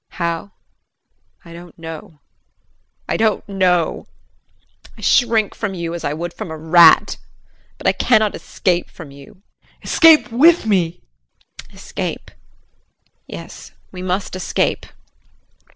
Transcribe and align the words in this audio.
JULIE. 0.09 0.17
How? 0.17 0.51
I 1.45 1.53
don't 1.53 1.77
know. 1.77 2.21
I 3.07 3.17
don't 3.17 3.47
know! 3.47 4.07
I 4.97 5.01
shrink 5.01 5.53
from 5.53 5.75
you 5.75 5.93
as 5.93 6.03
I 6.03 6.11
would 6.11 6.33
from 6.33 6.49
a 6.49 6.57
rat. 6.57 7.17
But 7.77 7.85
I 7.85 7.91
cannot 7.91 8.33
escape 8.33 8.89
from 8.89 9.11
you. 9.11 9.43
JEAN. 9.43 9.79
Escape 9.83 10.31
with 10.31 10.65
me. 10.65 11.03
JULIE. 11.69 11.73
Escape? 11.73 12.31
Yes, 13.27 13.73
we 13.91 14.01
must 14.01 14.35
escape. 14.35 14.87